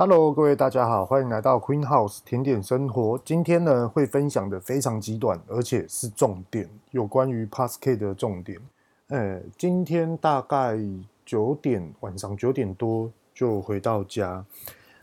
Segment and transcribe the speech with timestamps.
[0.00, 3.20] Hello，各位大家好，欢迎来到 Queen House 甜点生活。
[3.24, 8.60] 今天呢，会分享的非常极短，而且是重点，有关于 Pascal 的重点。
[9.08, 10.78] 呃，今天大概
[11.26, 14.44] 九点，晚上九点多就回到家，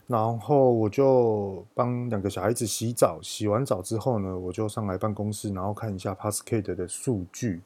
[0.06, 3.18] 然后我就帮两个小孩子洗澡。
[3.20, 7.60] 洗完澡之后呢，我就上来办公室，然后看一下 Pascal 的数据。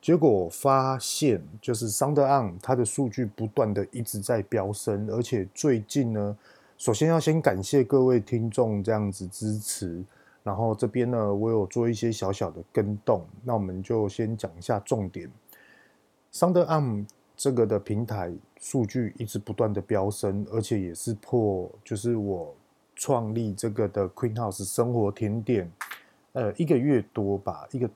[0.00, 6.34] 结果发现，就是 SoundOn 它的数据不断的一直在飙升，而且最近呢。
[6.80, 10.02] 首先要先感谢各位听众这样子支持，
[10.42, 15.30] 然后这边呢，我有做一些小小的跟动，那我们就先讲一下重点。
[16.32, 17.04] SoundOn
[17.36, 22.54] 这个的平台数据一直不断的飙升，而且也是破，就是我
[22.96, 25.70] 创立这个的 Queen House 生活甜点，
[26.32, 27.90] 呃，一个月多吧，一个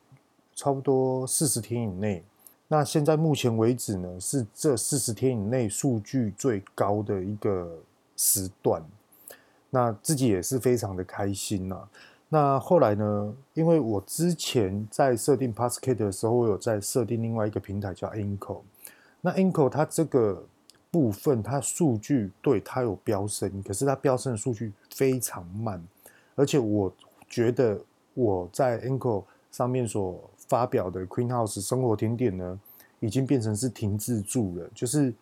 [0.55, 2.23] 差不多四十天以内。
[2.69, 7.79] 那现在目前为止呢，是这四十天以内数据最高的一个。
[8.17, 8.83] 时段，
[9.71, 11.89] 那自己也是非常的开心呐、啊。
[12.29, 18.61] 那后来呢，因为我之前在设定 Pascal 的时候，我有在设定另外一个平台叫 Inco，。
[19.21, 20.45] 那 Inco 它这个
[20.91, 25.83] 部分，它数据对它有飙升，可是它飙升的数据非常慢，
[26.35, 26.93] 而且我
[27.29, 27.81] 觉得
[28.15, 32.61] 我在 Inco 上面所发表的 Queen House 生活甜点呢，
[33.01, 35.13] 已经变成是停滞住了，就是。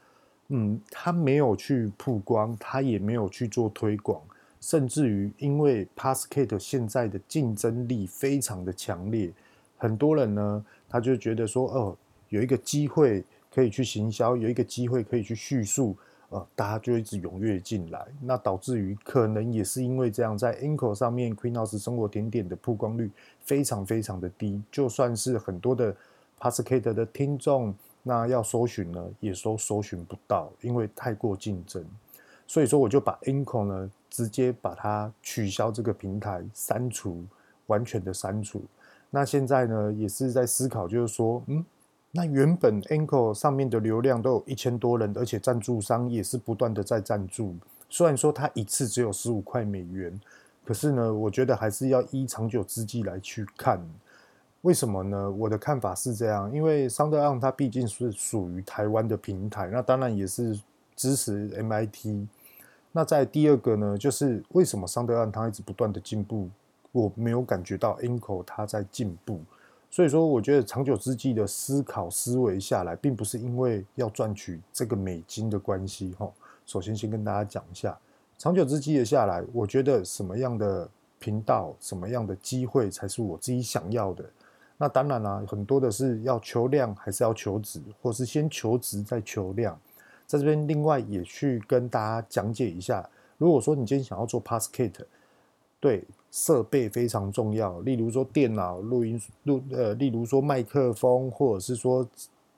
[0.54, 4.20] 嗯，他没有去曝光，他也没有去做推广，
[4.60, 9.32] 甚至于因为 Pascal 现在的竞争力非常的强烈，
[9.78, 11.96] 很多人呢，他就觉得说，哦，
[12.28, 15.96] 有一个机会可以去行销，有一个机会可以去叙述，
[16.28, 25.96] 呃，大家就一直踊跃进来，那导致于可能也是因为这样，在 Anchor 上面 Queen House 生活甜点的曝光率非常非常的低，就算是很多的
[26.38, 27.74] Pascal 的听众。
[28.02, 31.84] 那要搜寻呢，也搜搜寻不到，因为太过竞争，
[32.46, 37.24] 所以说我就把 i n c o 呢直接把它取消这个平台，删除，
[37.66, 38.62] 完全的删除。
[39.10, 41.64] 那现在呢也是在思考，就是说，嗯，
[42.10, 47.54] 那原本 i n c o 上面的流量都有一千多人，而且赞助商也是不断的在赞助，
[47.88, 50.20] 虽然说它一次只有十五块美元，
[50.64, 53.80] 可是呢，我觉得还是要依长久之计来去看。
[54.62, 55.30] 为什么呢？
[55.30, 60.58] 我的看法是这样，因为 SoundOn 它毕竟是属于台湾的平台，那当然也是
[60.94, 62.26] 支持 MIT。
[62.92, 66.48] 那在第二个呢，就是为什么 SoundOn 它一直不断的进步，
[66.92, 69.40] 我没有感觉到 Inco 它在进步。
[69.90, 76.14] 所以说，我觉得长久之计的思考思维下来，并不是因为要赚取这个美金的关系。
[76.18, 76.30] 哈，
[76.64, 77.98] 首先先跟大家讲一下，
[78.38, 84.24] 长久之计的下来，我觉得什么样的频道、什么样的机会才是我自己想要的。
[84.82, 89.78] 那当然啦、很多的是要求量还是要求值，或是先求值再求量。
[90.26, 94.90] 在这边另外也去跟大家讲解一下，如果说你今天想要做 Pascal，
[95.78, 102.04] 对，设备非常重要，例如说电脑、录音、录呃，例如说麦克风，或者是说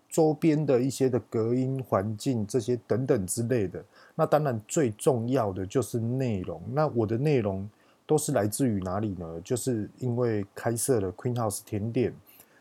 [0.08, 3.84] 周边的一些的隔音环境这些等等之类的。
[4.14, 6.62] 那当然最重要的就是内容。
[6.72, 7.68] 那我的内容。
[8.06, 9.40] 都是来自于哪里呢？
[9.42, 12.12] 就是因为开设了 Queen House 甜点，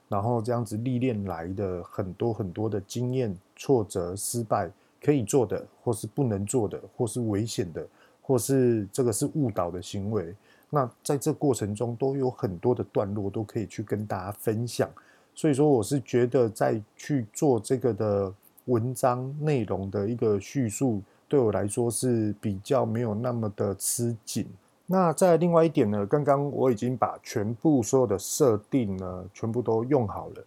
[0.07, 4.71] 然后这样子历练来的很多很多的经验、挫折、失败，
[5.01, 7.85] 可以做的，或是不能做的，或是危险的，
[8.21, 10.33] 或是这个是误导的行为。
[10.69, 14.89] 那在这过程中都有很多的段落都可以去跟大家分享。
[15.35, 18.33] 所以说，我是觉得在去做这个的
[18.65, 24.47] 文章内容的一个叙述，对我来说是比较没有那么的吃紧。
[24.85, 30.43] 那再另外一点呢，刚刚我已经把全部所有的设定呢，全部都用好了。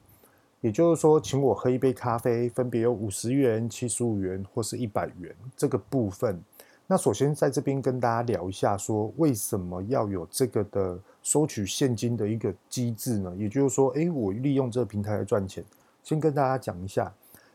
[0.61, 6.43] 也就是说，请我喝一杯咖啡，分别有五十元、七十五元或是一百元这个部分。
[6.87, 13.35] 那首先在这边跟大家聊一下，说为什么要有这个的收取现金的一个机制呢？
[13.37, 15.65] 也就是说，诶，我利用这个平台来赚钱。
[16.03, 17.13] 先跟大家讲一下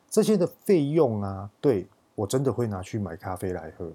[0.09, 3.91] 这些的费用啊，对，我真的会拿去买咖啡来喝。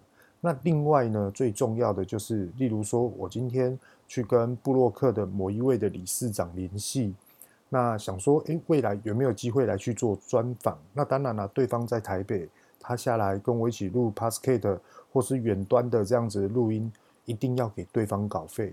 [0.47, 3.77] 那另外呢，最重要的就是，例如说，我今天
[4.07, 7.13] 去跟布洛克的某一位的理事长联系，
[7.69, 10.78] 那想说，诶，未来有没有机会来去做专访？
[10.93, 12.48] 那当然了，对方在台北，
[12.78, 14.78] 他下来跟我一起录 Pascal
[15.13, 16.93] 或是远端的这样子录音，
[17.25, 18.72] 一定要给对方稿费。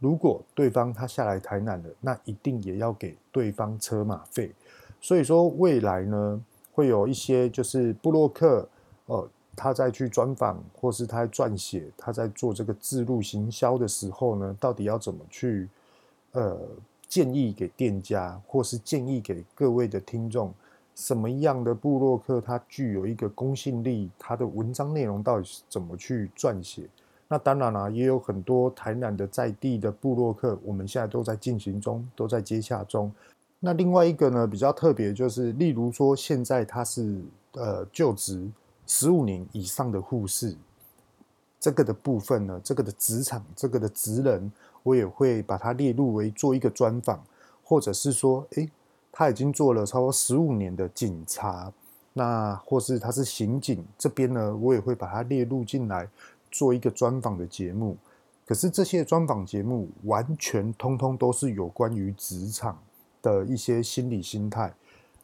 [0.00, 4.52] 如果对方他下来台南了，那一定也要给对方车马费。
[5.00, 6.38] 所以说，未来呢，
[6.74, 8.68] 会有一些就是布洛克，
[9.06, 9.26] 呃。
[9.56, 15.68] 他在去专访，或是他在撰写，他在做这个置入行销的时候呢，到底要怎么去
[16.32, 16.58] 呃
[17.06, 20.52] 建议给店家，或是建议给各位的听众，
[20.94, 26.88] 什么样的部落客他具有一个公信力，他的文章内容到底是怎么去撰写？
[27.26, 33.10] 那当然啦，也有很多台南的在地的部落客，我们现在都在进行中，都在接洽中。
[33.58, 37.18] 那另外一个呢，比较特别就是，例如说现在他是
[37.52, 38.46] 呃就职
[38.86, 40.56] 十五年以上的护士，
[41.58, 44.52] 这个的部分呢，这个的职场，这个的职人，
[44.82, 47.22] 我也会把它列入为做一个专访，
[47.62, 48.70] 或者是说，诶，
[49.10, 51.72] 他已经做了超过十五年的警察，
[52.12, 56.08] 那或是他是刑警这边呢，我也会把它列入进来。
[56.56, 57.96] 做一个专访的节目，
[58.46, 62.80] 可是这些专访节目完全通通都是有关于职场
[63.20, 64.72] 的一些心理心态。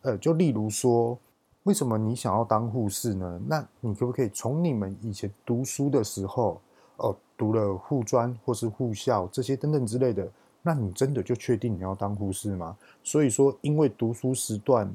[0.02, 1.16] 呃，就例如说，
[1.64, 3.40] 为什么你想要当护士呢？
[3.46, 6.60] 那你可不可以从你们以前读书的时候，
[6.96, 10.26] 哦，读了护专或是护校这些等等之类的，
[10.62, 12.76] 那你真的就确定你要当护士吗？
[13.02, 14.90] 所以说，因为读书时段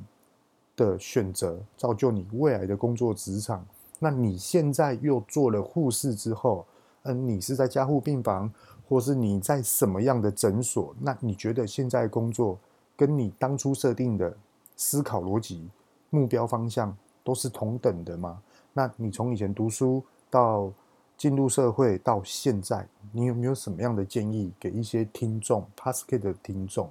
[0.75, 3.63] 的选择，造就你未来的工作职场。
[3.99, 6.65] 那你现在又做了护士之后，
[7.03, 8.51] 嗯，你是在加护病房，
[8.89, 10.95] 或是你在什么样的诊所？
[10.99, 12.57] 那你觉得现在工作
[12.95, 14.35] 跟你当初设定的
[14.75, 15.69] 思考逻辑、
[16.15, 16.95] 目标方向
[17.25, 18.41] 都是同等的吗？
[18.71, 20.71] 那你从以前读书到
[21.17, 26.89] 进入社会到现在，你有没有什么样的建议给一些听众 p a s c a 的听众，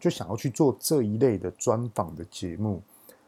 [0.00, 2.80] 就想要去做这一类的专访的节目？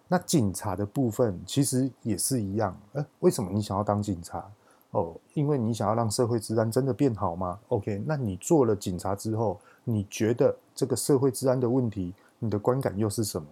[0.09, 4.51] 那警察的部分其实也是一样，呃，为什么你想要当警察？
[4.93, 13.47] 哦，因为你想要让社会治安真的变好吗？OK，那你做了警察之后，你觉得这个社会治安的问题，你的观感又是什么？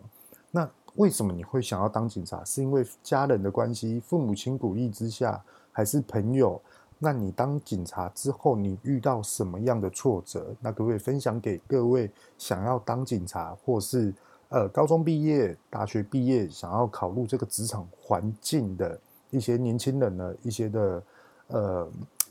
[0.97, 2.45] 为什么你会想要当警察？
[2.45, 6.61] 是因为家人的关系，父母亲鼓励之下，还是朋友？
[6.99, 10.55] 那你当警察之后，你遇到什么样的挫折？
[10.61, 14.13] 那可不可以分享给各位想要当警察或是？
[14.49, 18.97] 呃，高中毕业、大学毕业，想要考入这个职场环境的
[19.31, 21.03] 一些年轻人呢，一些的
[21.49, 21.91] 呃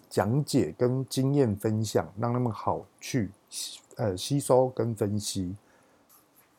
[0.09, 3.29] 讲解跟经验分享，让他们好去
[3.97, 5.53] 呃吸收跟分析。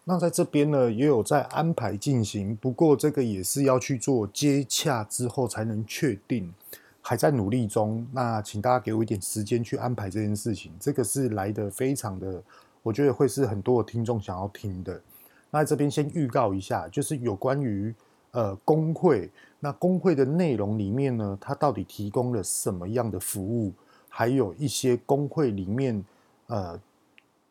[0.09, 6.55] 那在这边呢，也有在安排进行，不过这个也是要去做接洽之后才能确定，
[7.03, 8.07] 还在努力中。
[8.13, 12.41] 那请大家给我一点时间去安排这件事情，这个是来得非常的，
[12.85, 15.03] 我觉得会是很多的听众想要听的。
[15.51, 17.93] 那这边先预告一下，就是有关于
[18.31, 19.29] 呃工会，
[19.59, 23.73] 那工会的内容里面呢，它到底提供了什么样的服务？
[24.09, 26.05] 还有一些工会里面
[26.47, 26.81] 呃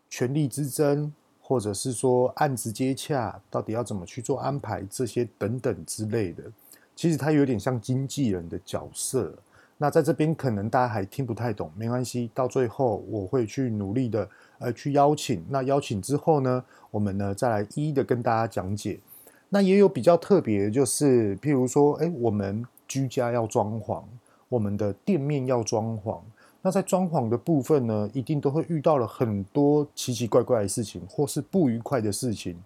[0.10, 1.13] 权力之争，
[1.47, 6.44] 或者是说案子接洽，到底要怎么去做安排，这些等等之类的，
[6.95, 9.31] 其实它有点像经纪人的角色。
[9.77, 14.27] 那在这边可能大家还听不太懂，没关系，到最后我会去努力的。
[14.57, 18.98] 呃，去邀请，那邀请之后呢，我们呢再来一一的跟大家讲解。
[19.50, 24.01] 那也有比较特别的，就是譬如说，哎，我们居家要装潢，
[24.48, 26.21] 我们的店面要装潢。
[26.65, 32.59] 那在装潢的部分呢，一定都会遇到了很多奇奇怪怪的事情，或是不愉快的事情。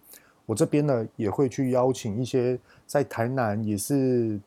[0.45, 2.57] 我这边呢也会去邀请一些
[2.87, 4.39] 在台南也是，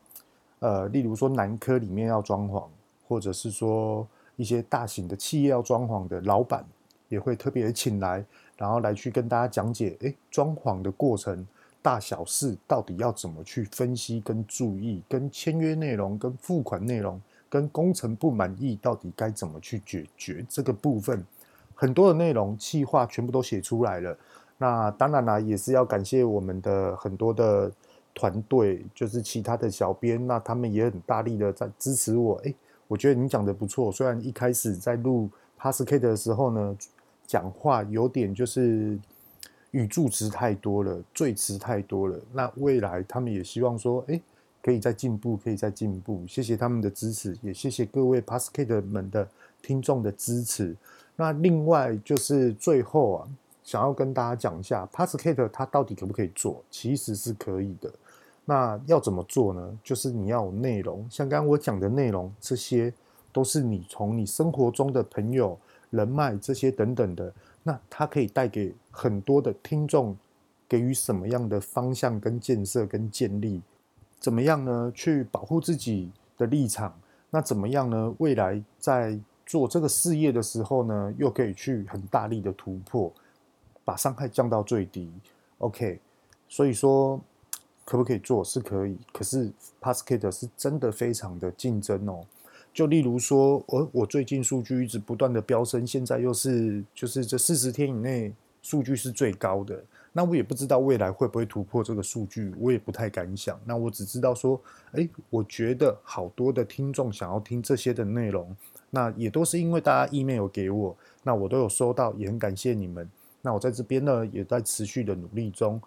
[0.57, 2.63] 呃，例如说南科里面要装潢，
[3.07, 4.07] 或者是说
[4.37, 6.65] 一些大型的企业要装潢的老板。
[7.09, 8.25] 也会特别请来，
[8.57, 11.45] 然后来去跟大家讲解，诶，装潢的过程
[11.79, 17.21] 大小事到底要怎么去分析跟注意，跟签约内容、跟付款内容、
[17.53, 21.23] 跟工程不满意到底该怎么去解决这个部分，
[21.75, 24.17] 很多的内容企划全部都写出来了。
[24.57, 27.71] 那当然啦，也是要感谢我们的很多的
[28.15, 32.37] 团队，就是其他的小编，那他们也很大力的在支持我。
[32.37, 32.55] 诶，
[32.87, 35.29] 我觉得你讲的不错，虽然一开始在录
[35.59, 36.75] PASCA 的时候呢。
[37.25, 38.99] 讲话有点就是
[39.71, 42.19] 语助词太多了，赘词太多了。
[42.33, 44.21] 那未来他们也希望说，哎，
[44.63, 46.23] 可以再进步，可以再进步。
[46.27, 49.27] 谢谢他们的支持，也谢谢各位 p a s c a t 们的
[49.61, 50.75] 听众的支持。
[51.15, 53.27] 那另外就是最后啊，
[53.63, 56.63] 想要跟大家讲一下 p a s c a t 它到底可不可以做？
[56.71, 57.91] 其实是可以的。
[58.45, 59.79] 那要怎么做呢？
[59.83, 62.93] 就是你要有内容，像刚刚我讲的内容，这些
[63.31, 65.59] 都是你从你生活中的朋友。
[65.89, 70.17] 人脉这些等等的，那它可以带给很多的听众，
[70.67, 73.61] 给予什么样的方向跟建设跟建立？
[74.23, 74.89] 怎么样呢？
[74.95, 76.97] 去保护自己的立场？
[77.29, 78.15] 那怎么样呢？
[78.19, 83.11] 未来在做这个事业的时候呢，又可以去很大力的突破，
[83.83, 85.11] 把伤害降到最低。
[85.57, 85.99] OK，
[86.47, 87.19] 所以说
[87.83, 88.41] 可不可以做？
[88.45, 89.51] 是可以，可是
[89.81, 92.25] Podcast 是真的非常的竞争哦。
[92.73, 99.83] 就例如说，我我最近数据一直不断的飙升，现在又是就是这四十天以内数据是最高的。
[100.15, 103.59] 那我也不知道未来会不会突破这个数据，我也不太敢想。
[103.65, 108.55] 那我只知道说，哎，我觉得好多的听众想要听这些的内容，
[108.91, 113.09] 那也都是因为大家 email 给我，那我都有收到，也很感谢你们。
[113.41, 115.81] 那我在这边呢，也在持续的努力中。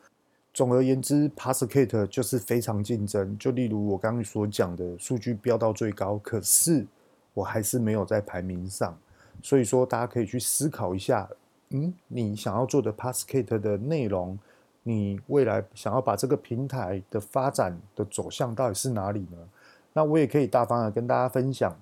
[0.53, 3.39] 总而言之，Passkett 就是非常竞争。
[3.39, 6.87] 就例如我刚刚所讲的，数据飙到最高，可是
[7.33, 8.99] 我还是没有在排名上。
[9.43, 11.29] 所以说，大家可以去思考一下，
[11.71, 14.39] 嗯，你想要做的 Passkett 的内容，
[14.85, 19.39] 你未来想要把这个平台的发展的走向到底是哪里呢？
[19.93, 21.77] 那我也可以大方的跟大家分享，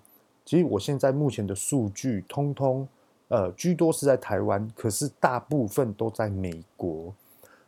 [0.44, 2.88] 其实我现在目前的数据，通通
[3.28, 7.12] 呃居多是在台湾，可是大部分都在美国。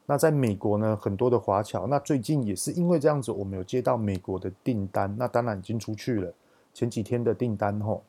[0.06, 1.86] 那在美国呢，很多的华侨。
[1.88, 6.32] 那最近也是因为这样子，我们有接到美国的订单，那当然已经出去了。
[6.72, 8.02] 前几天的订单吼，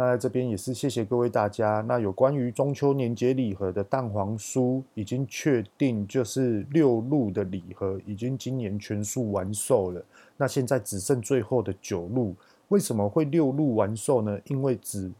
[0.00, 1.84] 那在这边也是谢谢各位大家。
[1.86, 10.02] 那有关于中秋年节礼盒的蛋黄酥已经确定，就是六路的礼盒已经今年全数完售了。
[10.38, 12.34] 那现在只剩最后的九路。
[12.68, 14.40] 为什么会六路完售呢？
[14.46, 15.12] 因为纸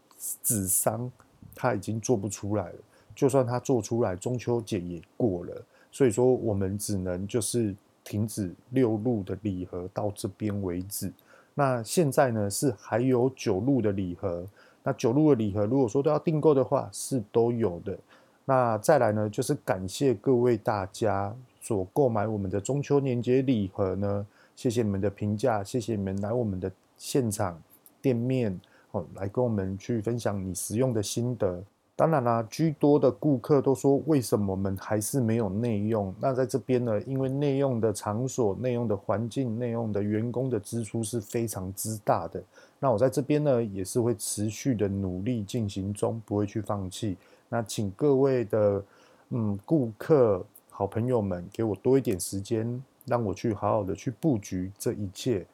[0.42, 1.12] 纸商
[1.54, 2.78] 他已经做不出来了。
[3.14, 5.62] 就算他做出来，中秋节也过了。
[5.92, 11.12] 所以说，我们只能就是停止六路的礼盒到这边为止。
[11.52, 14.46] 那现在呢，是还有九路的礼盒。
[14.82, 17.98] 那九路的礼盒，如果说都要订购的话，是都有的。
[18.44, 27.60] 那再来呢，就是感谢各位大家所购买我们的中秋年节礼盒呢，谢谢你们的评价，谢谢你们来我们的现场
[28.00, 28.58] 店面
[28.92, 31.62] 哦，来跟我们去分享你使用的心得。
[32.00, 36.14] 当然啦，居多的顾客都说，为什么我们还是没有内用？
[36.18, 42.42] 那在这边呢，因为内用的场所、内用的环境、内用的员工的支出是非常之大的。
[42.78, 47.18] 那我在这边呢，也是会持续的努力进行中，不会去放弃。
[47.50, 48.82] 那请各位的
[49.28, 55.44] 嗯顾客、好朋友们，给我多一点时间，让我去好好的去布局这一切。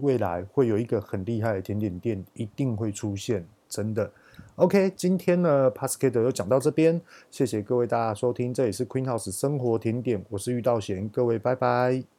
[0.00, 4.10] 未来会有一个很厉害的甜点店，一定会出现，真的。
[4.56, 7.00] OK，今天呢 pascade 又讲到这边，
[7.30, 12.13] 谢谢各位大家收听，这里是 Queen House 生活甜点，我是玉道贤，各位拜拜。